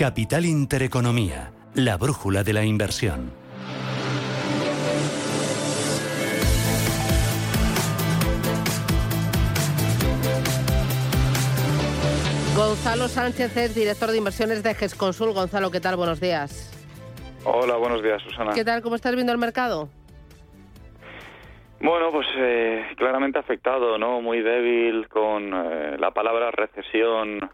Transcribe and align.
Capital 0.00 0.46
Intereconomía, 0.46 1.52
la 1.74 1.98
brújula 1.98 2.42
de 2.42 2.54
la 2.54 2.64
inversión. 2.64 3.30
Gonzalo 12.56 13.08
Sánchez 13.08 13.54
es 13.58 13.74
director 13.74 14.10
de 14.10 14.16
inversiones 14.16 14.62
de 14.62 14.74
GESConsul. 14.74 15.34
Gonzalo, 15.34 15.70
¿qué 15.70 15.80
tal? 15.80 15.96
Buenos 15.96 16.18
días. 16.18 16.72
Hola, 17.44 17.76
buenos 17.76 18.02
días, 18.02 18.22
Susana. 18.22 18.52
¿Qué 18.54 18.64
tal? 18.64 18.80
¿Cómo 18.80 18.96
estás 18.96 19.14
viendo 19.14 19.32
el 19.32 19.38
mercado? 19.38 19.90
Bueno, 21.78 22.10
pues 22.10 22.26
eh, 22.38 22.86
claramente 22.96 23.38
afectado, 23.38 23.98
¿no? 23.98 24.22
Muy 24.22 24.40
débil, 24.40 25.08
con 25.08 25.52
eh, 25.52 25.98
la 25.98 26.10
palabra 26.12 26.50
recesión 26.50 27.50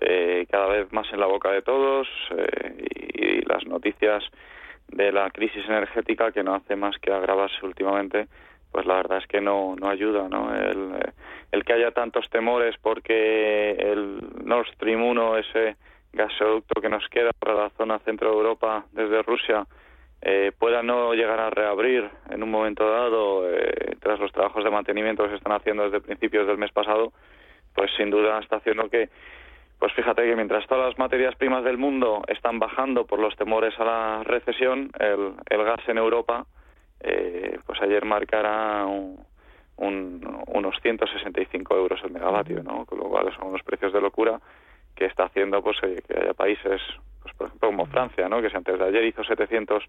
eh, 0.00 0.46
cada 0.50 0.68
vez 0.68 0.92
más 0.92 1.12
en 1.12 1.20
la 1.20 1.26
boca 1.26 1.50
de 1.50 1.62
todos 1.62 2.08
y, 2.30 3.38
y, 3.38 3.42
las 3.42 3.64
noticias 3.66 4.24
de 4.88 5.12
la 5.12 5.30
crisis 5.30 5.64
energética 5.66 6.32
que 6.32 6.42
no 6.42 6.54
hace 6.54 6.76
más 6.76 6.98
que 6.98 7.12
agravarse 7.12 7.64
últimamente 7.64 8.26
pues 8.74 8.86
la 8.86 8.96
verdad 8.96 9.18
es 9.18 9.26
que 9.28 9.40
no, 9.40 9.76
no 9.76 9.88
ayuda, 9.88 10.28
¿no? 10.28 10.52
El, 10.52 10.94
el 11.52 11.64
que 11.64 11.74
haya 11.74 11.92
tantos 11.92 12.28
temores 12.28 12.74
porque 12.82 13.70
el 13.70 14.18
Nord 14.44 14.66
Stream 14.74 15.00
1, 15.00 15.36
ese 15.38 15.76
gasoducto 16.12 16.80
que 16.80 16.88
nos 16.88 17.06
queda 17.08 17.30
para 17.38 17.54
la 17.54 17.70
zona 17.70 18.00
centro 18.00 18.30
de 18.30 18.36
Europa 18.36 18.84
desde 18.90 19.22
Rusia, 19.22 19.64
eh, 20.22 20.50
pueda 20.58 20.82
no 20.82 21.14
llegar 21.14 21.38
a 21.38 21.50
reabrir 21.50 22.10
en 22.30 22.42
un 22.42 22.50
momento 22.50 22.90
dado 22.90 23.48
eh, 23.48 23.94
tras 24.00 24.18
los 24.18 24.32
trabajos 24.32 24.64
de 24.64 24.70
mantenimiento 24.70 25.22
que 25.22 25.30
se 25.30 25.36
están 25.36 25.52
haciendo 25.52 25.84
desde 25.84 26.00
principios 26.00 26.44
del 26.48 26.58
mes 26.58 26.72
pasado, 26.72 27.12
pues 27.76 27.92
sin 27.96 28.10
duda 28.10 28.40
está 28.40 28.56
haciendo 28.56 28.90
que, 28.90 29.08
pues 29.84 29.92
fíjate 29.92 30.22
que 30.24 30.34
mientras 30.34 30.66
todas 30.66 30.88
las 30.88 30.98
materias 30.98 31.36
primas 31.36 31.62
del 31.62 31.76
mundo 31.76 32.22
están 32.28 32.58
bajando 32.58 33.04
por 33.04 33.18
los 33.18 33.36
temores 33.36 33.78
a 33.78 33.84
la 33.84 34.22
recesión, 34.24 34.90
el, 34.98 35.34
el 35.50 35.62
gas 35.62 35.86
en 35.88 35.98
Europa 35.98 36.46
eh, 37.00 37.58
pues 37.66 37.82
ayer 37.82 38.02
marcará 38.06 38.86
un, 38.86 39.18
unos 39.76 40.74
165 40.80 41.76
euros 41.76 42.00
el 42.02 42.12
megavatio, 42.12 42.62
¿no? 42.62 42.86
Con 42.86 42.98
lo 42.98 43.10
cual 43.10 43.30
son 43.36 43.48
unos 43.48 43.62
precios 43.62 43.92
de 43.92 44.00
locura 44.00 44.40
que 44.96 45.04
está 45.04 45.24
haciendo 45.24 45.62
pues 45.62 45.76
que 45.82 46.18
haya 46.18 46.32
países, 46.32 46.80
pues 47.22 47.34
por 47.34 47.48
ejemplo 47.48 47.68
como 47.68 47.84
Francia, 47.84 48.26
¿no? 48.26 48.40
Que 48.40 48.48
si 48.48 48.56
antes 48.56 48.78
de 48.78 48.86
ayer 48.86 49.04
hizo 49.04 49.22
700 49.22 49.84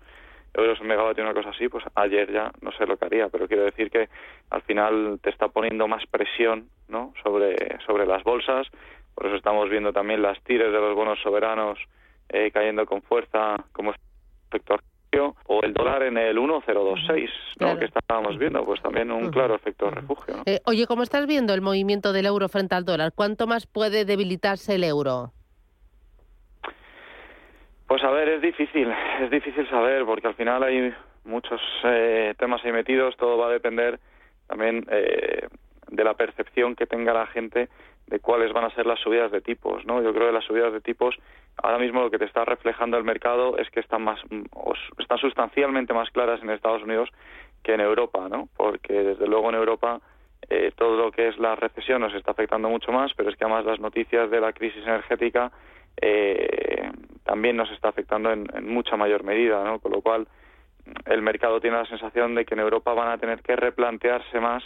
euros 0.56 0.80
el 0.82 0.88
megavatio, 0.88 1.24
una 1.24 1.34
cosa 1.34 1.52
así, 1.52 1.70
pues 1.70 1.86
ayer 1.96 2.34
ya 2.34 2.52
no 2.60 2.74
sé 2.74 2.86
lo 2.86 2.98
que 2.98 3.06
haría, 3.06 3.30
pero 3.30 3.48
quiero 3.48 3.64
decir 3.64 3.90
que 3.90 4.10
al 4.50 4.62
final 4.64 5.20
te 5.22 5.30
está 5.30 5.48
poniendo 5.48 5.88
más 5.88 6.06
presión, 6.08 6.68
¿no? 6.90 7.14
Sobre, 7.24 7.56
sobre 7.86 8.06
las 8.06 8.24
bolsas, 8.24 8.68
por 9.16 9.28
eso 9.28 9.36
estamos 9.36 9.70
viendo 9.70 9.94
también 9.94 10.22
las 10.22 10.42
tires 10.44 10.72
de 10.72 10.80
los 10.80 10.94
bonos 10.94 11.20
soberanos 11.22 11.80
eh, 12.30 12.52
cayendo 12.52 12.86
con 12.86 13.02
fuerza 13.02 13.56
como 13.72 13.94
efecto 14.50 14.78
o 15.48 15.62
el 15.64 15.74
dólar 15.74 16.04
en 16.04 16.18
el 16.18 16.38
1,026, 16.38 17.30
¿no? 17.60 17.80
que 17.80 17.86
estábamos 17.86 18.38
viendo, 18.38 18.66
pues 18.66 18.82
también 18.82 19.12
un 19.12 19.32
claro 19.32 19.56
efecto 19.56 19.90
refugio. 19.90 20.44
Eh, 20.46 20.60
oye, 20.66 20.86
¿cómo 20.88 21.04
estás 21.04 21.26
viendo 21.26 21.54
el 21.54 21.62
movimiento 21.62 22.12
del 22.12 22.26
euro 22.26 22.50
frente 22.50 22.76
al 22.76 22.84
dólar? 22.84 23.14
¿Cuánto 23.16 23.48
más 23.48 23.66
puede 23.66 24.04
debilitarse 24.06 24.76
el 24.76 24.84
euro? 24.84 25.32
Pues 27.88 28.04
a 28.04 28.10
ver, 28.10 28.28
es 28.30 28.42
difícil, 28.42 28.92
es 29.22 29.30
difícil 29.30 29.70
saber, 29.70 30.06
porque 30.06 30.28
al 30.28 30.36
final 30.36 30.64
hay 30.64 30.94
muchos 31.24 31.62
eh, 31.84 32.34
temas 32.38 32.64
ahí 32.66 32.72
metidos, 32.72 33.16
todo 33.18 33.38
va 33.38 33.48
a 33.48 33.52
depender 33.52 34.00
también 34.48 34.86
eh, 34.92 35.48
de 35.90 36.04
la 36.04 36.16
percepción 36.16 36.76
que 36.76 36.88
tenga 36.88 37.14
la 37.14 37.28
gente 37.28 37.70
de 38.08 38.20
cuáles 38.20 38.54
van 38.54 38.66
a 38.66 38.70
ser 38.76 38.86
las 38.86 39.00
subidas 39.00 39.32
de 39.32 39.42
tipos, 39.42 39.86
¿no? 39.86 40.02
Yo 40.02 40.14
creo 40.14 40.28
que 40.28 40.34
las 40.34 40.46
subidas 40.46 40.72
de 40.72 40.82
tipos 40.82 41.16
ahora 41.58 41.80
mismo 41.80 42.02
lo 42.02 42.12
que 42.12 42.20
te 42.20 42.26
está 42.26 42.46
reflejando 42.46 42.98
el 42.98 43.04
mercado 43.04 43.58
es 43.58 43.70
que 43.70 43.80
están 43.80 44.04
más 44.04 44.20
están 45.00 45.18
sustancialmente 45.18 45.94
más 45.94 46.10
claras 46.12 46.42
en 46.42 46.50
Estados 46.50 46.84
Unidos 46.84 47.10
que 47.64 47.74
en 47.74 47.82
Europa, 47.82 48.28
¿no? 48.30 48.48
Porque 48.56 48.94
desde 48.94 49.28
luego 49.28 49.50
en 49.50 49.56
Europa 49.56 50.02
eh, 50.50 50.72
todo 50.76 50.96
lo 50.98 51.12
que 51.12 51.30
es 51.30 51.40
la 51.40 51.56
recesión 51.56 52.02
nos 52.02 52.14
está 52.14 52.32
afectando 52.32 52.70
mucho 52.70 52.92
más, 52.92 53.12
pero 53.16 53.30
es 53.30 53.36
que 53.36 53.46
además 53.46 53.66
las 53.66 53.80
noticias 53.80 54.30
de 54.30 54.40
la 54.40 54.54
crisis 54.54 54.84
energética 54.84 55.52
eh, 56.00 56.92
también 57.24 57.58
nos 57.58 57.72
está 57.72 57.90
afectando 57.90 58.32
en, 58.32 58.48
mucha 58.62 58.96
mayor 58.96 59.24
medida, 59.24 59.64
¿no? 59.64 59.80
Con 59.80 59.92
lo 59.92 60.02
cual 60.02 60.28
el 61.06 61.22
mercado 61.24 61.60
tiene 61.60 61.78
la 61.78 61.86
sensación 61.88 62.36
de 62.36 62.46
que 62.46 62.54
en 62.54 62.60
Europa 62.60 62.94
van 62.94 63.10
a 63.10 63.18
tener 63.18 63.42
que 63.42 63.56
replantearse 63.56 64.40
más 64.40 64.64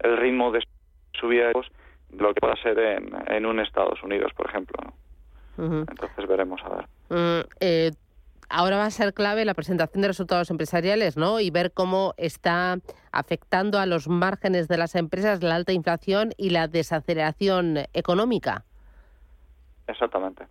el 0.00 0.18
ritmo 0.18 0.52
de 0.52 0.62
subida 1.12 1.46
de 1.46 1.52
lo 2.18 2.34
que 2.34 2.40
pueda 2.40 2.56
ser 2.56 2.78
en, 2.78 3.10
en 3.28 3.46
un 3.46 3.60
Estados 3.60 4.02
Unidos, 4.02 4.32
por 4.36 4.46
ejemplo. 4.46 4.78
Entonces 5.56 6.26
veremos 6.26 6.60
a 6.64 6.68
ver. 6.70 6.86
Mm, 7.10 7.48
eh, 7.60 7.90
ahora 8.48 8.76
va 8.76 8.86
a 8.86 8.90
ser 8.90 9.14
clave 9.14 9.44
la 9.44 9.54
presentación 9.54 10.02
de 10.02 10.08
resultados 10.08 10.50
empresariales, 10.50 11.16
¿no? 11.16 11.38
Y 11.40 11.50
ver 11.50 11.72
cómo 11.72 12.14
está 12.16 12.78
afectando 13.12 13.78
a 13.78 13.86
los 13.86 14.08
márgenes 14.08 14.66
de 14.68 14.76
las 14.76 14.94
empresas 14.96 15.42
la 15.42 15.54
alta 15.54 15.72
inflación 15.72 16.32
y 16.36 16.50
la 16.50 16.66
desaceleración 16.66 17.78
económica. 17.92 18.64
Exactamente. 19.86 20.44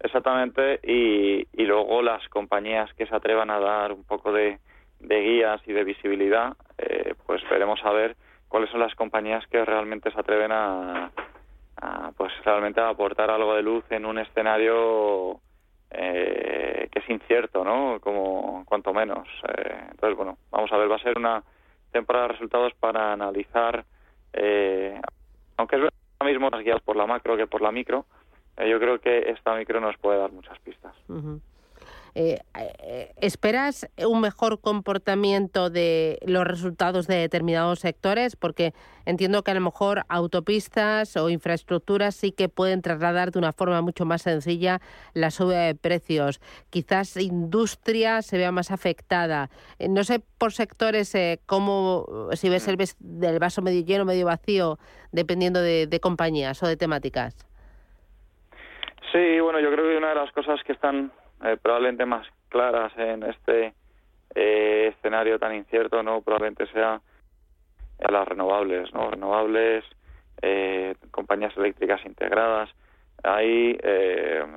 Exactamente, 0.00 0.80
y, 0.82 1.46
y 1.52 1.66
luego 1.66 2.02
las 2.02 2.28
compañías 2.28 2.92
que 2.94 3.06
se 3.06 3.14
atrevan 3.14 3.48
a 3.50 3.60
dar 3.60 3.92
un 3.92 4.02
poco 4.02 4.32
de, 4.32 4.58
de 4.98 5.20
guías 5.20 5.60
y 5.66 5.72
de 5.72 5.84
visibilidad, 5.84 6.56
eh, 6.78 7.14
pues 7.26 7.42
veremos 7.48 7.78
a 7.84 7.92
ver 7.92 8.16
cuáles 8.48 8.70
son 8.70 8.80
las 8.80 8.94
compañías 8.94 9.46
que 9.48 9.64
realmente 9.64 10.10
se 10.10 10.18
atreven 10.18 10.52
a, 10.52 11.10
pues 12.16 12.32
realmente 12.44 12.80
a 12.80 12.88
aportar 12.88 13.30
algo 13.30 13.54
de 13.54 13.62
luz 13.62 13.84
en 13.90 14.06
un 14.06 14.18
escenario 14.18 15.40
eh, 15.90 16.88
que 16.90 16.98
es 16.98 17.10
incierto, 17.10 17.64
¿no? 17.64 17.98
Como 18.00 18.64
cuanto 18.66 18.92
menos. 18.92 19.28
Eh, 19.48 19.86
entonces, 19.90 20.16
bueno, 20.16 20.38
vamos 20.50 20.72
a 20.72 20.76
ver, 20.76 20.90
va 20.90 20.96
a 20.96 21.02
ser 21.02 21.18
una 21.18 21.42
temporada 21.92 22.26
de 22.26 22.32
resultados 22.32 22.72
para 22.74 23.12
analizar, 23.12 23.84
eh, 24.32 25.00
aunque 25.56 25.76
es 25.76 25.82
ahora 25.82 26.32
mismo 26.32 26.50
más 26.50 26.62
guiados 26.62 26.82
por 26.82 26.96
la 26.96 27.06
macro 27.06 27.36
que 27.36 27.46
por 27.46 27.62
la 27.62 27.70
micro, 27.70 28.06
yo 28.56 28.78
creo 28.78 29.00
que 29.00 29.30
esta 29.30 29.54
micro 29.54 29.80
nos 29.80 29.96
puede 29.98 30.18
dar 30.18 30.32
muchas 30.32 30.58
pistas. 30.60 30.94
Eh, 31.08 31.40
eh, 32.14 33.12
¿Esperas 33.20 33.88
un 34.06 34.20
mejor 34.20 34.60
comportamiento 34.60 35.68
de 35.68 36.18
los 36.26 36.46
resultados 36.46 37.06
de 37.06 37.16
determinados 37.16 37.80
sectores? 37.80 38.36
Porque 38.36 38.72
entiendo 39.04 39.42
que 39.42 39.50
a 39.50 39.54
lo 39.54 39.60
mejor 39.60 40.04
autopistas 40.08 41.16
o 41.16 41.28
infraestructuras 41.28 42.14
sí 42.14 42.30
que 42.30 42.48
pueden 42.48 42.82
trasladar 42.82 43.32
de 43.32 43.38
una 43.40 43.52
forma 43.52 43.82
mucho 43.82 44.04
más 44.04 44.22
sencilla 44.22 44.80
la 45.12 45.30
subida 45.30 45.62
de 45.62 45.74
precios. 45.74 46.40
Quizás 46.70 47.16
industria 47.16 48.22
se 48.22 48.38
vea 48.38 48.52
más 48.52 48.70
afectada. 48.70 49.50
Eh, 49.78 49.88
no 49.88 50.04
sé 50.04 50.22
por 50.38 50.52
sectores 50.52 51.16
cómo, 51.46 52.28
si 52.32 52.48
ves 52.48 52.68
el 52.68 52.76
del 53.00 53.38
vaso 53.38 53.62
medio 53.62 53.84
lleno, 53.84 54.04
medio 54.04 54.26
vacío, 54.26 54.78
dependiendo 55.10 55.60
de, 55.60 55.86
de 55.86 56.00
compañías 56.00 56.62
o 56.62 56.68
de 56.68 56.76
temáticas. 56.76 57.34
Sí, 59.12 59.40
bueno, 59.40 59.60
yo 59.60 59.70
creo 59.70 59.88
que 59.88 59.96
una 59.96 60.08
de 60.08 60.16
las 60.16 60.32
cosas 60.32 60.60
que 60.64 60.72
están 60.72 61.12
eh, 61.42 61.56
probablemente 61.60 62.06
más 62.06 62.26
claras 62.48 62.92
en 62.96 63.22
este 63.24 63.74
eh, 64.34 64.92
escenario 64.96 65.38
tan 65.38 65.54
incierto, 65.54 66.02
no 66.02 66.22
probablemente 66.22 66.66
sea 66.68 67.00
las 67.98 68.28
renovables, 68.28 68.92
no 68.92 69.10
renovables, 69.10 69.84
eh, 70.42 70.94
compañías 71.10 71.56
eléctricas 71.56 72.04
integradas. 72.04 72.70
Ahí, 73.22 73.78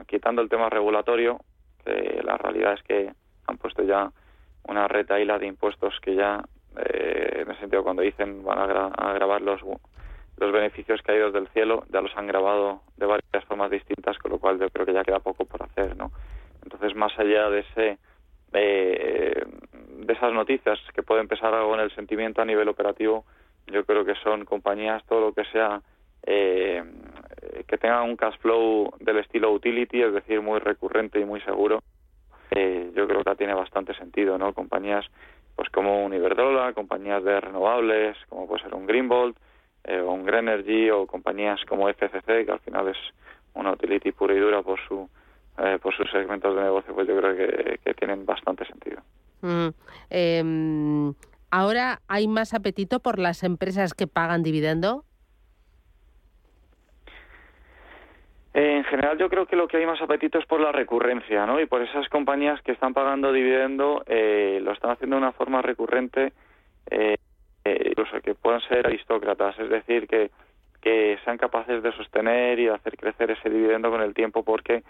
quitando 0.08 0.42
el 0.42 0.50
tema 0.50 0.70
regulatorio, 0.70 1.40
que 1.86 2.22
la 2.22 2.36
realidad 2.38 2.74
es 2.74 2.84
que 2.84 3.14
han 3.48 3.58
puesto 3.58 3.84
ya 3.84 4.12
una 4.68 4.90
retaila 4.90 5.40
de 5.40 5.48
impuestos 5.48 5.98
que 6.02 6.16
ya, 6.16 6.44
en 6.76 7.50
el 7.50 7.58
sentido 7.60 7.84
cuando 7.84 8.02
dicen 8.02 8.44
van 8.44 8.60
a, 8.60 8.88
a 8.88 9.14
grabar 9.14 9.42
los 9.42 9.62
los 10.38 10.52
beneficios 10.52 11.02
caídos 11.02 11.34
del 11.34 11.48
cielo 11.50 11.84
ya 11.92 12.02
los 12.02 12.16
han 12.16 12.28
grabado 12.28 12.82
de 12.96 13.06
varias 13.06 13.46
formas 13.46 13.72
distintas, 13.72 14.18
con 14.20 14.32
lo 14.32 14.40
cual 14.40 14.60
yo 14.60 14.70
creo 14.70 14.86
que 14.86 14.94
ya 14.94 15.04
queda 15.04 15.20
poco 15.20 15.46
por 15.46 15.64
hacer, 15.64 15.98
¿no? 15.98 16.07
Más 16.98 17.18
allá 17.18 17.50
de 17.50 17.60
ese 17.60 17.98
eh, 18.54 19.44
de 20.08 20.14
esas 20.14 20.34
noticias 20.34 20.80
que 20.94 21.04
pueden 21.04 21.28
pesar 21.28 21.54
algo 21.54 21.74
en 21.76 21.82
el 21.82 21.96
sentimiento 21.96 22.42
a 22.42 22.46
nivel 22.46 22.68
operativo, 22.70 23.26
yo 23.68 23.86
creo 23.86 24.06
que 24.06 24.16
son 24.16 24.46
compañías 24.46 25.04
todo 25.06 25.22
lo 25.22 25.34
que 25.34 25.44
sea 25.46 25.82
eh, 26.24 26.84
que 27.68 27.78
tengan 27.78 28.04
un 28.04 28.16
cash 28.16 28.38
flow 28.40 28.94
del 29.00 29.18
estilo 29.18 29.52
utility, 29.52 30.02
es 30.02 30.14
decir, 30.14 30.42
muy 30.42 30.60
recurrente 30.60 31.20
y 31.20 31.26
muy 31.26 31.42
seguro. 31.42 31.82
Eh, 32.52 32.92
yo 32.96 33.08
creo 33.08 33.24
que 33.24 33.36
tiene 33.36 33.54
bastante 33.54 33.94
sentido, 33.96 34.38
¿no? 34.38 34.54
Compañías 34.54 35.06
pues 35.56 35.70
como 35.70 36.06
un 36.06 36.14
Iberdrola, 36.14 36.74
compañías 36.74 37.24
de 37.24 37.42
renovables, 37.42 38.16
como 38.30 38.48
puede 38.48 38.64
ser 38.64 38.76
un 38.76 38.86
Greenbolt, 38.86 39.36
eh, 39.84 40.00
o 40.00 40.12
un 40.12 40.24
Greenergy, 40.24 40.90
o 40.92 41.08
compañías 41.08 41.60
como 41.66 41.90
FCC, 41.90 42.46
que 42.46 42.52
al 42.52 42.60
final 42.60 42.90
es 42.90 42.98
una 43.56 43.72
utility 43.72 44.12
pura 44.12 44.36
y 44.36 44.40
dura 44.40 44.62
por 44.62 44.80
su 44.88 45.10
eh, 45.58 45.80
por 45.82 45.96
sus 45.96 46.10
segmentos 46.12 46.56
de 46.56 46.62
negocio, 46.62 46.94
pues 46.94 47.08
yo 47.08 47.18
creo 47.18 47.36
que, 47.36 47.94
tienen 47.96 48.26
bastante 48.26 48.66
sentido. 48.66 49.02
Mm, 49.42 49.70
em, 50.10 51.14
Ahora 51.50 52.00
hay 52.08 52.28
más 52.28 52.54
apetito 52.54 53.00
por 53.00 53.20
las 53.20 53.44
empresas 53.44 53.94
que 53.94 54.08
pagan 54.08 54.44
dividendo. 54.44 55.04
En 58.54 58.84
general 58.86 59.18
yo 59.18 59.30
creo 59.30 59.46
que 59.46 59.56
lo 59.56 59.68
que 59.68 59.78
hay 59.78 59.86
más 59.86 60.02
apetito 60.02 60.40
es 60.40 60.46
por 60.46 60.60
la 60.60 60.72
recurrencia, 60.72 61.46
¿no? 61.46 61.60
Y 61.60 61.68
por 61.68 61.82
esas 61.82 62.10
compañías 62.10 62.62
que 62.64 62.72
están 62.72 62.94
pagando 62.94 63.32
dividendo 63.32 64.04
eh, 64.08 64.60
lo 64.62 64.72
están 64.72 64.92
haciendo 64.92 65.16
de 65.16 65.22
una 65.22 65.32
forma 65.32 65.62
recurrente, 65.62 66.34
eh, 66.90 67.18
incluso 67.64 68.20
que 68.22 68.34
puedan 68.34 68.62
ser 68.62 68.88
aristócratas, 68.88 69.58
es 69.60 69.70
decir, 69.70 70.08
que, 70.08 70.32
que 70.82 71.20
sean 71.24 71.38
capaces 71.38 71.84
de 71.84 71.92
sostener 71.94 72.60
y 72.60 72.68
hacer 72.68 72.98
crecer 72.98 73.32
ese 73.32 73.50
dividendo 73.50 73.92
con 73.92 74.02
el 74.02 74.14
tiempo 74.14 74.44
porque 74.44 74.84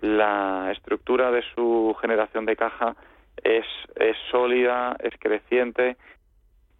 la 0.00 0.70
estructura 0.72 1.30
de 1.30 1.42
su 1.54 1.96
generación 2.00 2.46
de 2.46 2.56
caja 2.56 2.96
es, 3.42 3.66
es 3.96 4.16
sólida, 4.30 4.96
es 5.00 5.14
creciente 5.18 5.96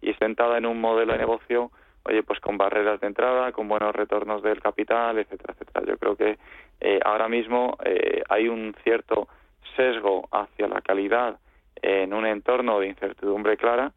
y 0.01 0.13
sentada 0.15 0.57
en 0.57 0.65
un 0.65 0.79
modelo 0.79 1.13
de 1.13 1.19
negocio 1.19 1.71
oye, 2.03 2.23
pues 2.23 2.39
con 2.39 2.57
barreras 2.57 2.99
de 3.01 3.07
entrada, 3.07 3.51
con 3.51 3.67
buenos 3.67 3.95
retornos 3.95 4.41
del 4.41 4.61
capital, 4.61 5.17
etcétera, 5.17 5.53
etcétera. 5.53 5.85
Yo 5.85 5.97
creo 5.97 6.15
que 6.15 6.37
eh, 6.79 6.99
ahora 7.03 7.27
mismo 7.27 7.77
eh, 7.83 8.23
hay 8.29 8.47
un 8.47 8.75
cierto 8.83 9.27
sesgo 9.75 10.27
hacia 10.31 10.67
la 10.67 10.81
calidad 10.81 11.39
en 11.81 12.13
un 12.13 12.25
entorno 12.25 12.79
de 12.79 12.87
incertidumbre 12.87 13.57
clara 13.57 13.91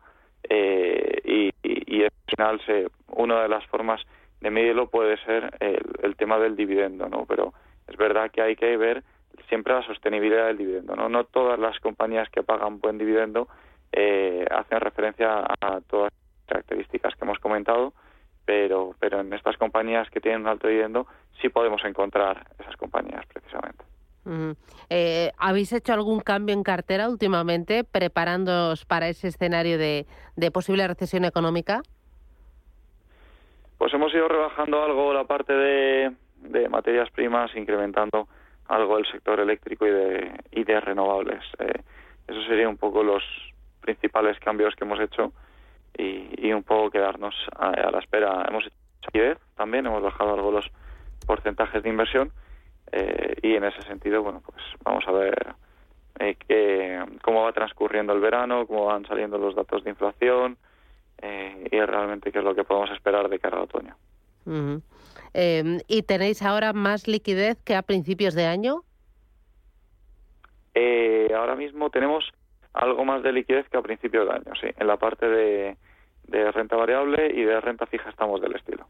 eh, 0.48 1.20
y, 1.24 2.02
al 2.02 2.10
final 2.26 2.60
se, 2.66 2.88
una 3.08 3.42
de 3.42 3.48
las 3.48 3.64
formas 3.66 4.00
de 4.40 4.50
medirlo 4.50 4.88
puede 4.88 5.16
ser 5.18 5.54
el, 5.60 5.82
el, 6.02 6.16
tema 6.16 6.38
del 6.38 6.56
dividendo, 6.56 7.08
¿no? 7.08 7.26
Pero 7.26 7.52
es 7.86 7.96
verdad 7.96 8.30
que 8.30 8.42
hay 8.42 8.56
que 8.56 8.76
ver 8.76 9.02
siempre 9.48 9.74
la 9.74 9.82
sostenibilidad 9.82 10.46
del 10.46 10.58
dividendo, 10.58 10.96
¿no? 10.96 11.08
No 11.08 11.24
todas 11.24 11.58
las 11.58 11.78
compañías 11.80 12.28
que 12.30 12.42
pagan 12.42 12.80
buen 12.80 12.98
dividendo 12.98 13.48
hacen 14.50 14.80
referencia 14.80 15.44
a 15.60 15.80
todas 15.82 16.12
características 16.46 17.14
que 17.14 17.24
hemos 17.24 17.38
comentado, 17.38 17.92
pero, 18.44 18.94
pero 18.98 19.20
en 19.20 19.32
estas 19.32 19.56
compañías 19.56 20.08
que 20.10 20.20
tienen 20.20 20.42
un 20.42 20.48
alto 20.48 20.68
dividendo 20.68 21.06
sí 21.40 21.48
podemos 21.48 21.84
encontrar 21.84 22.46
esas 22.58 22.76
compañías 22.76 23.24
precisamente. 23.26 23.84
Eh, 24.88 25.32
¿Habéis 25.36 25.72
hecho 25.72 25.92
algún 25.92 26.20
cambio 26.20 26.54
en 26.54 26.62
cartera 26.62 27.08
últimamente 27.08 27.82
preparándoos 27.82 28.84
para 28.84 29.08
ese 29.08 29.28
escenario 29.28 29.78
de, 29.78 30.06
posible 30.52 30.86
recesión 30.86 31.24
económica? 31.24 31.82
Pues 33.78 33.92
hemos 33.94 34.14
ido 34.14 34.28
rebajando 34.28 34.82
algo 34.82 35.12
la 35.12 35.24
parte 35.24 35.52
de, 35.52 36.12
materias 36.68 37.10
primas, 37.10 37.54
incrementando 37.56 38.28
algo 38.68 38.98
el 38.98 39.06
sector 39.06 39.40
eléctrico 39.40 39.86
y 39.86 39.90
de, 39.90 40.40
y 40.50 40.64
de 40.64 40.80
renovables. 40.80 41.42
Eh, 41.58 41.82
esos 42.26 42.44
serían 42.46 42.68
un 42.68 42.76
poco 42.76 43.02
los 43.02 43.22
principales 43.80 44.38
cambios 44.40 44.74
que 44.74 44.84
hemos 44.84 45.00
hecho 45.00 45.32
y, 45.96 46.52
un 46.52 46.62
poco 46.62 46.90
quedarnos 46.90 47.34
a, 47.56 47.90
la 47.90 47.98
espera. 47.98 48.46
Hemos 48.48 48.64
hecho 48.66 49.40
también, 49.56 49.86
hemos 49.86 50.02
bajado 50.02 50.34
algo 50.34 50.50
los 50.50 50.70
porcentajes 51.26 51.82
de 51.82 51.88
inversión 51.88 52.32
eh, 52.90 53.34
y 53.42 53.54
en 53.54 53.64
ese 53.64 53.82
sentido, 53.82 54.22
bueno, 54.22 54.42
pues 54.44 54.62
vamos 54.84 55.04
a 55.06 55.12
ver 55.12 55.54
eh, 56.18 57.04
cómo 57.22 57.42
va 57.42 57.52
transcurriendo 57.52 58.12
el 58.12 58.20
verano, 58.20 58.66
cómo 58.66 58.86
van 58.86 59.06
saliendo 59.06 59.38
los 59.38 59.54
datos 59.54 59.82
de 59.84 59.90
inflación 59.90 60.56
eh, 61.18 61.68
y 61.70 61.80
realmente 61.80 62.30
qué 62.30 62.38
es 62.38 62.44
lo 62.44 62.54
que 62.54 62.64
podemos 62.64 62.90
esperar 62.90 63.28
de 63.28 63.38
cara 63.38 63.56
al 63.56 63.64
otoño. 63.64 63.96
Em, 65.34 65.80
¿Y 65.88 66.02
tenéis 66.02 66.42
ahora 66.42 66.72
más 66.72 67.08
liquidez 67.08 67.62
que 67.62 67.74
a 67.74 67.82
principios 67.82 68.34
de 68.34 68.46
año? 68.46 68.82
ahora 71.34 71.56
mismo 71.56 71.90
tenemos 71.90 72.24
algo 72.72 73.04
más 73.04 73.22
de 73.22 73.32
liquidez 73.32 73.68
que 73.68 73.76
a 73.76 73.82
principios 73.82 74.26
de 74.28 74.34
año, 74.34 74.52
sí. 74.60 74.68
En 74.76 74.86
la 74.86 74.96
parte 74.96 75.28
de, 75.28 75.76
renta 76.52 76.76
variable 76.76 77.30
y 77.34 77.42
de 77.42 77.60
renta 77.60 77.86
fija 77.86 78.10
estamos 78.10 78.40
del 78.40 78.54
estilo. 78.54 78.86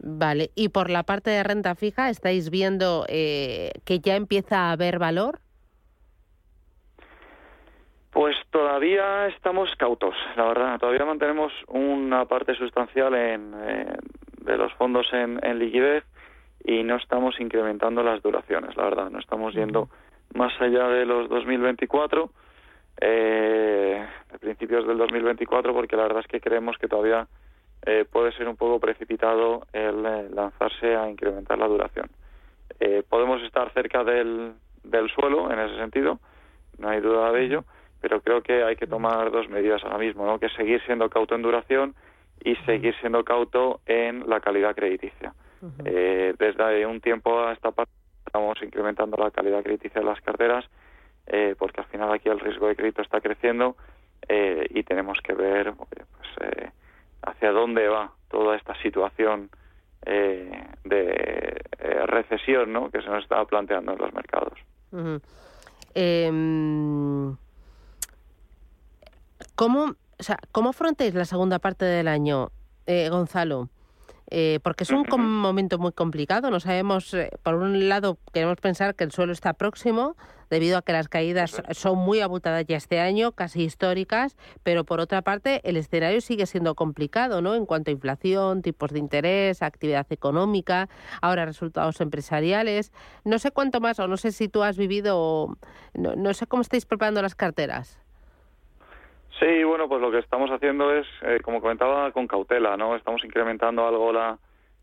Vale, 0.00 0.50
y 0.54 0.68
por 0.68 0.90
la 0.90 1.02
parte 1.02 1.30
de 1.30 1.42
renta 1.42 1.74
fija, 1.74 2.10
¿estáis 2.10 2.50
viendo 2.50 3.04
eh, 3.08 3.72
que 3.84 4.00
ya 4.00 4.16
empieza 4.16 4.68
a 4.68 4.72
haber 4.72 4.98
valor? 4.98 5.40
Pues 8.10 8.36
todavía 8.50 9.26
estamos 9.28 9.70
cautos, 9.76 10.14
la 10.36 10.44
verdad. 10.44 10.78
Todavía 10.78 11.04
mantenemos 11.04 11.52
una 11.68 12.24
parte 12.26 12.54
sustancial 12.54 13.14
en, 13.14 13.54
de 14.52 14.58
los 14.58 14.72
fondos 14.74 15.06
en, 15.12 15.58
liquidez 15.58 16.04
y 16.64 16.82
no 16.82 16.96
estamos 16.96 17.38
incrementando 17.40 18.02
las 18.02 18.22
duraciones, 18.22 18.76
la 18.76 18.84
verdad. 18.84 19.10
No 19.10 19.18
estamos 19.18 19.54
yendo 19.54 19.88
más 20.34 20.52
allá 20.60 20.88
de 20.88 21.06
los 21.06 21.28
2024 21.28 22.30
eh, 23.00 24.06
a 24.34 24.38
principios 24.38 24.86
del 24.86 24.98
2024 24.98 25.72
porque 25.72 25.96
la 25.96 26.02
verdad 26.02 26.20
es 26.20 26.26
que 26.26 26.40
creemos 26.40 26.76
que 26.78 26.88
todavía 26.88 27.28
eh, 27.86 28.04
puede 28.10 28.32
ser 28.32 28.48
un 28.48 28.56
poco 28.56 28.80
precipitado 28.80 29.66
el 29.72 30.04
eh, 30.04 30.28
lanzarse 30.34 30.96
a 30.96 31.08
incrementar 31.08 31.58
la 31.58 31.68
duración. 31.68 32.10
Eh, 32.80 33.02
podemos 33.08 33.42
estar 33.42 33.72
cerca 33.72 34.04
del, 34.04 34.54
del 34.82 35.08
suelo 35.10 35.50
en 35.52 35.58
ese 35.60 35.76
sentido, 35.76 36.18
no 36.78 36.88
hay 36.88 37.00
duda 37.00 37.32
de 37.32 37.44
ello, 37.44 37.64
pero 38.00 38.20
creo 38.20 38.42
que 38.42 38.62
hay 38.62 38.76
que 38.76 38.86
tomar 38.86 39.30
dos 39.30 39.48
medidas 39.48 39.82
ahora 39.84 39.98
mismo, 39.98 40.26
¿no? 40.26 40.38
que 40.38 40.48
seguir 40.50 40.82
siendo 40.86 41.08
cauto 41.08 41.34
en 41.34 41.42
duración 41.42 41.94
y 42.44 42.56
seguir 42.66 42.94
siendo 43.00 43.24
cauto 43.24 43.80
en 43.86 44.28
la 44.28 44.40
calidad 44.40 44.74
crediticia. 44.74 45.34
desde 45.60 46.86
un 46.86 47.00
tiempo 47.00 47.40
a 47.40 47.52
esta 47.52 47.72
parte 47.72 47.92
estamos 48.26 48.62
incrementando 48.62 49.16
la 49.16 49.30
calidad 49.30 49.62
crediticia 49.62 50.00
de 50.00 50.06
las 50.06 50.20
carteras 50.20 50.64
eh, 51.30 51.54
porque 51.58 51.82
al 51.82 51.86
final 51.88 52.10
aquí 52.12 52.28
el 52.30 52.40
riesgo 52.40 52.68
de 52.68 52.76
crédito 52.76 53.02
está 53.02 53.20
creciendo 53.20 53.76
eh, 54.28 54.66
y 54.70 54.82
tenemos 54.82 55.18
que 55.22 55.34
ver 55.34 55.74
pues, 55.74 56.28
eh, 56.40 56.70
hacia 57.22 57.52
dónde 57.52 57.86
va 57.88 58.12
toda 58.30 58.56
esta 58.56 58.74
situación 58.82 59.50
de 60.04 61.60
recesión 62.06 62.72
¿no? 62.72 62.88
que 62.90 63.02
se 63.02 63.08
nos 63.08 63.22
está 63.22 63.44
planteando 63.44 63.92
en 63.92 63.98
los 63.98 64.14
mercados. 64.14 64.58
Em, 65.92 67.36
¿Cómo, 69.54 69.96
o 70.18 70.22
sea, 70.22 70.38
¿Cómo 70.52 70.70
afrontáis 70.70 71.14
la 71.14 71.24
segunda 71.24 71.58
parte 71.58 71.84
del 71.84 72.08
año, 72.08 72.50
Gonzalo? 73.10 73.68
Eh, 74.30 74.60
porque 74.62 74.84
es 74.84 74.90
un 74.90 75.06
momento 75.08 75.78
muy 75.78 75.92
complicado. 75.92 76.50
No 76.50 76.60
sabemos, 76.60 77.14
eh, 77.14 77.30
por 77.42 77.54
un 77.54 77.88
lado, 77.88 78.18
queremos 78.32 78.56
pensar 78.56 78.94
que 78.94 79.04
el 79.04 79.10
suelo 79.10 79.32
está 79.32 79.54
próximo, 79.54 80.16
debido 80.50 80.76
a 80.76 80.82
que 80.82 80.92
las 80.92 81.08
caídas 81.08 81.62
son 81.70 81.98
muy 81.98 82.20
abultadas 82.20 82.66
ya 82.66 82.76
este 82.76 83.00
año, 83.00 83.32
casi 83.32 83.62
históricas, 83.62 84.36
pero 84.62 84.84
por 84.84 85.00
otra 85.00 85.22
parte, 85.22 85.62
el 85.64 85.78
escenario 85.78 86.20
sigue 86.20 86.44
siendo 86.44 86.74
complicado, 86.74 87.40
¿no? 87.40 87.54
En 87.54 87.64
cuanto 87.64 87.90
a 87.90 87.92
inflación, 87.92 88.60
tipos 88.60 88.90
de 88.90 88.98
interés, 88.98 89.62
actividad 89.62 90.06
económica, 90.10 90.90
ahora 91.22 91.46
resultados 91.46 92.00
empresariales. 92.02 92.92
No 93.24 93.38
sé 93.38 93.50
cuánto 93.50 93.80
más, 93.80 93.98
o 93.98 94.08
no 94.08 94.18
sé 94.18 94.32
si 94.32 94.48
tú 94.48 94.62
has 94.62 94.76
vivido, 94.76 95.56
no, 95.94 96.16
no 96.16 96.34
sé 96.34 96.46
cómo 96.46 96.60
estáis 96.60 96.84
preparando 96.84 97.22
las 97.22 97.34
carteras. 97.34 97.98
Sí, 99.38 99.62
bueno, 99.62 99.88
pues 99.88 100.00
lo 100.00 100.10
que 100.10 100.18
estamos 100.18 100.50
haciendo 100.50 100.92
es, 100.92 101.06
eh, 101.22 101.38
como 101.42 101.60
comentaba, 101.60 102.10
con 102.10 102.26
cautela, 102.26 102.76
¿no? 102.76 102.96
Estamos 102.96 103.24
incrementando 103.24 103.86
algo 103.86 104.12
la, 104.12 104.36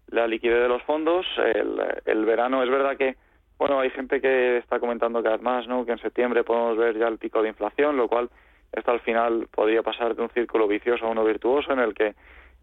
la 0.07 0.27
liquidez 0.27 0.61
de 0.61 0.69
los 0.69 0.81
fondos. 0.83 1.25
El, 1.37 1.81
el 2.05 2.25
verano 2.25 2.63
es 2.63 2.69
verdad 2.69 2.95
que, 2.95 3.15
bueno, 3.57 3.79
hay 3.79 3.89
gente 3.89 4.21
que 4.21 4.57
está 4.57 4.79
comentando 4.79 5.21
cada 5.21 5.35
vez 5.35 5.43
más, 5.43 5.67
¿no? 5.67 5.85
Que 5.85 5.91
en 5.91 5.99
septiembre 5.99 6.45
podemos 6.45 6.77
ver 6.77 6.97
ya 6.97 7.07
el 7.07 7.17
pico 7.17 7.41
de 7.41 7.49
inflación, 7.49 7.97
lo 7.97 8.07
cual 8.07 8.29
esto 8.71 8.91
al 8.91 9.01
final 9.01 9.47
podría 9.51 9.83
pasar 9.83 10.15
de 10.15 10.21
un 10.21 10.29
círculo 10.29 10.67
vicioso 10.67 11.05
a 11.05 11.09
uno 11.09 11.25
virtuoso 11.25 11.73
en 11.73 11.79
el 11.79 11.93
que 11.93 12.15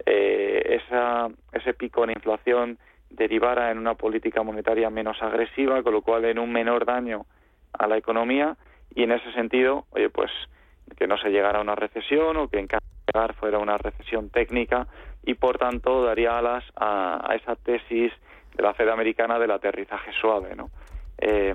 eh, 0.07 0.81
esa, 0.83 1.29
ese 1.53 1.75
pico 1.75 2.05
en 2.05 2.11
inflación 2.11 2.79
derivara 3.11 3.71
en 3.71 3.79
una 3.79 3.95
política 3.95 4.43
monetaria 4.43 4.89
menos 4.89 5.23
agresiva, 5.23 5.83
con 5.83 5.93
lo 5.93 6.01
cual 6.01 6.25
en 6.25 6.39
un 6.39 6.51
menor 6.51 6.87
daño 6.87 7.27
a 7.73 7.87
la 7.87 7.99
economía 7.99 8.57
y 8.95 9.03
en 9.03 9.13
ese 9.13 9.31
sentido, 9.33 9.85
oye, 9.91 10.09
pues 10.09 10.31
que 11.03 11.09
no 11.09 11.19
se 11.19 11.31
llegara 11.31 11.59
a 11.59 11.63
una 11.63 11.75
recesión 11.75 12.37
o 12.37 12.47
que 12.47 12.61
en 12.61 12.69
caso 12.69 12.87
de 12.87 13.13
llegar 13.13 13.35
fuera 13.35 13.59
una 13.59 13.77
recesión 13.77 14.31
técnica 14.31 14.87
y 15.25 15.35
por 15.35 15.59
tanto 15.59 16.05
daría 16.05 16.39
alas 16.39 16.63
a, 16.77 17.35
esa 17.35 17.57
tesis 17.57 18.13
de 18.55 18.63
la 18.63 18.73
Fed 18.73 18.89
americana 18.89 19.37
del 19.41 19.51
aterrizaje 19.51 20.13
suave. 20.13 20.55
¿no? 20.55 20.71
Eh, 21.19 21.55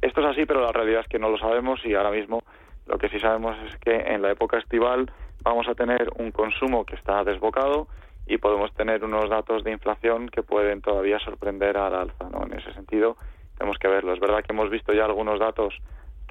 esto 0.00 0.20
es 0.20 0.26
así, 0.26 0.46
pero 0.46 0.62
la 0.62 0.72
realidad 0.72 1.02
es 1.02 1.06
que 1.06 1.20
no 1.20 1.28
lo 1.28 1.38
sabemos 1.38 1.78
y 1.86 1.94
ahora 1.94 2.10
mismo 2.10 2.42
lo 2.88 2.98
que 2.98 3.08
sí 3.08 3.20
sabemos 3.20 3.56
es 3.68 3.76
que 3.76 3.94
en 3.94 4.20
la 4.20 4.32
época 4.32 4.58
estival 4.58 5.08
vamos 5.44 5.68
a 5.68 5.76
tener 5.76 6.08
un 6.18 6.32
consumo 6.32 6.84
que 6.84 6.96
está 6.96 7.22
desbocado 7.22 7.86
y 8.26 8.38
podemos 8.38 8.74
tener 8.74 9.04
unos 9.04 9.30
datos 9.30 9.62
de 9.62 9.70
inflación 9.70 10.28
que 10.28 10.42
pueden 10.42 10.82
todavía 10.82 11.20
sorprender 11.20 11.76
al 11.76 11.94
alza. 11.94 12.28
¿no? 12.32 12.46
En 12.46 12.58
ese 12.58 12.74
sentido, 12.74 13.16
tenemos 13.56 13.78
que 13.78 13.86
verlo. 13.86 14.12
Es 14.12 14.18
verdad 14.18 14.42
que 14.42 14.52
hemos 14.52 14.70
visto 14.70 14.92
ya 14.92 15.04
algunos 15.04 15.38
datos 15.38 15.72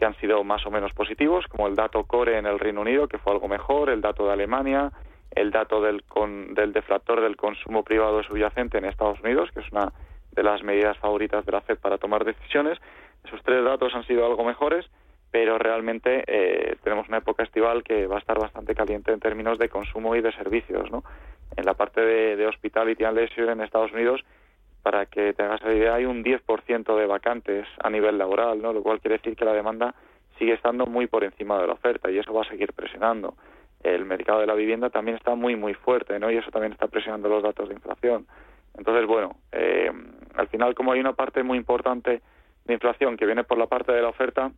que 0.01 0.05
han 0.07 0.15
sido 0.15 0.43
más 0.43 0.65
o 0.65 0.71
menos 0.71 0.93
positivos, 0.93 1.45
como 1.45 1.67
el 1.67 1.75
dato 1.75 2.05
core 2.05 2.39
en 2.39 2.47
el 2.47 2.57
Reino 2.57 2.81
Unido, 2.81 3.07
que 3.07 3.19
fue 3.19 3.33
algo 3.33 3.47
mejor, 3.47 3.91
el 3.91 4.01
dato 4.01 4.25
de 4.25 4.33
Alemania, 4.33 4.91
el 5.29 5.51
dato 5.51 5.79
del, 5.79 6.03
del 6.55 6.73
deflactor 6.73 7.21
del 7.21 7.37
consumo 7.37 7.83
privado 7.83 8.23
subyacente 8.23 8.79
en 8.79 8.85
Estados 8.85 9.21
Unidos, 9.21 9.51
que 9.53 9.59
es 9.59 9.71
una 9.71 9.93
de 10.31 10.41
las 10.41 10.63
medidas 10.63 10.97
favoritas 10.97 11.45
de 11.45 11.51
la 11.51 11.61
FED 11.61 11.77
para 11.77 11.99
tomar 11.99 12.25
decisiones. 12.25 12.79
Esos 13.23 13.43
tres 13.43 13.63
datos 13.63 13.93
han 13.93 14.03
sido 14.07 14.25
algo 14.25 14.43
mejores, 14.43 14.89
pero 15.29 15.59
realmente 15.59 16.23
eh, 16.25 16.77
tenemos 16.83 17.07
una 17.07 17.19
época 17.19 17.43
estival 17.43 17.83
que 17.83 18.07
va 18.07 18.15
a 18.15 18.19
estar 18.21 18.39
bastante 18.39 18.73
caliente 18.73 19.11
en 19.11 19.19
términos 19.19 19.59
de 19.59 19.69
consumo 19.69 20.15
y 20.15 20.21
de 20.21 20.31
servicios. 20.31 20.89
¿no? 20.89 21.03
En 21.55 21.63
la 21.63 21.75
parte 21.75 22.01
de, 22.01 22.37
de 22.37 22.47
hospitality 22.47 23.03
and 23.03 23.17
leisure 23.17 23.51
en 23.51 23.61
Estados 23.61 23.91
Unidos, 23.91 24.25
para 24.81 25.05
que 25.05 25.33
te 25.33 25.43
hagas 25.43 25.61
la 25.63 25.73
idea, 25.73 25.95
hay 25.95 26.05
un 26.05 26.23
10% 26.23 26.95
de 26.95 27.05
vacantes 27.05 27.67
a 27.83 27.89
nivel 27.89 28.17
laboral, 28.17 28.61
¿no? 28.61 28.73
lo 28.73 28.81
cual 28.81 28.99
quiere 28.99 29.17
decir 29.17 29.35
que 29.35 29.45
la 29.45 29.53
demanda 29.53 29.93
sigue 30.37 30.53
estando 30.53 30.85
muy 30.85 31.07
por 31.07 31.23
encima 31.23 31.59
de 31.59 31.67
la 31.67 31.73
oferta 31.73 32.09
y 32.09 32.17
eso 32.17 32.33
va 32.33 32.41
a 32.41 32.49
seguir 32.49 32.73
presionando. 32.73 33.35
El 33.83 34.05
mercado 34.05 34.39
de 34.39 34.47
la 34.47 34.53
vivienda 34.53 34.89
también 34.89 35.17
está 35.17 35.35
muy, 35.35 35.55
muy 35.55 35.73
fuerte 35.73 36.19
¿no? 36.19 36.31
y 36.31 36.37
eso 36.37 36.51
también 36.51 36.73
está 36.73 36.87
presionando 36.87 37.29
los 37.29 37.43
datos 37.43 37.69
de 37.69 37.75
inflación. 37.75 38.25
Entonces, 38.77 39.05
bueno, 39.05 39.35
eh, 39.51 39.91
al 40.35 40.47
final, 40.47 40.75
como 40.75 40.93
hay 40.93 40.99
una 40.99 41.13
parte 41.13 41.43
muy 41.43 41.57
importante 41.57 42.21
de 42.65 42.73
inflación 42.73 43.17
que 43.17 43.25
viene 43.25 43.43
por 43.43 43.57
la 43.57 43.67
parte 43.67 43.91
de 43.91 44.01
la 44.01 44.09
oferta, 44.09 44.51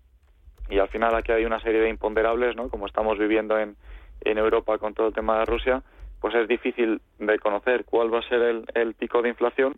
y 0.70 0.80
al 0.80 0.88
final 0.90 1.16
aquí 1.16 1.32
hay 1.32 1.46
una 1.46 1.60
serie 1.60 1.82
de 1.82 1.90
imponderables, 1.90 2.56
¿no? 2.56 2.70
Como 2.70 2.86
estamos 2.86 3.18
viviendo 3.18 3.58
en, 3.60 3.76
en 4.22 4.38
Europa 4.38 4.78
con 4.78 4.94
todo 4.94 5.08
el 5.08 5.14
tema 5.14 5.40
de 5.40 5.46
Rusia, 5.46 5.84
pues 6.22 6.36
es 6.36 6.48
difícil 6.48 7.02
de 7.20 7.40
conocer 7.40 7.86
cuál 7.86 8.14
va 8.14 8.20
a 8.20 8.30
ser 8.30 8.42
el, 8.42 8.66
el 8.76 8.94
pico 8.94 9.22
de 9.22 9.30
inflación, 9.30 9.76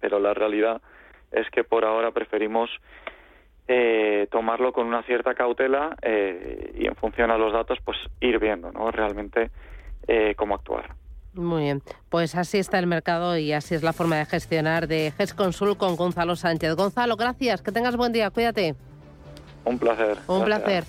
pero 0.00 0.18
la 0.18 0.34
realidad 0.34 0.80
es 1.30 1.48
que 1.50 1.64
por 1.64 1.84
ahora 1.84 2.10
preferimos 2.10 2.70
eh, 3.68 4.26
tomarlo 4.30 4.72
con 4.72 4.86
una 4.86 5.02
cierta 5.04 5.34
cautela 5.34 5.96
eh, 6.02 6.72
y 6.76 6.86
en 6.86 6.96
función 6.96 7.30
a 7.30 7.38
los 7.38 7.52
datos, 7.52 7.78
pues 7.84 7.98
ir 8.20 8.38
viendo, 8.40 8.72
¿no? 8.72 8.90
Realmente 8.90 9.50
eh, 10.08 10.34
cómo 10.36 10.56
actuar. 10.56 10.94
Muy 11.34 11.62
bien, 11.62 11.82
pues 12.08 12.34
así 12.34 12.58
está 12.58 12.80
el 12.80 12.88
mercado 12.88 13.38
y 13.38 13.52
así 13.52 13.76
es 13.76 13.84
la 13.84 13.92
forma 13.92 14.16
de 14.16 14.26
gestionar 14.26 14.88
de 14.88 15.12
GES 15.16 15.34
Consul 15.34 15.76
con 15.76 15.94
Gonzalo 15.94 16.34
Sánchez. 16.34 16.74
Gonzalo, 16.74 17.14
gracias, 17.16 17.62
que 17.62 17.70
tengas 17.70 17.96
buen 17.96 18.12
día, 18.12 18.30
cuídate. 18.30 18.74
Un 19.64 19.78
placer. 19.78 20.18
Un 20.26 20.44
placer. 20.44 20.84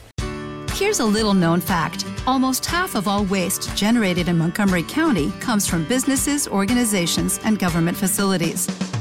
Here's 0.74 1.00
a 1.00 1.06
little 1.06 1.36
known 1.36 1.62
fact. 1.62 2.06
Almost 2.25 2.65
half 2.65 2.96
of 2.96 3.08
all 3.08 3.24
waste 3.25 3.75
generated 3.75 4.27
in 4.27 4.39
Montgomery 4.39 4.82
County 4.82 5.32
comes 5.39 5.68
from 5.68 5.84
businesses, 5.84 6.48
organizations, 6.48 7.39
and 7.46 7.60
government 7.60 7.96
facilities. 7.96 8.68